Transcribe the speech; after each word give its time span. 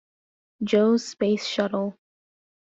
Joe's 0.63 1.07
space 1.07 1.45
shuttle. 1.45 1.95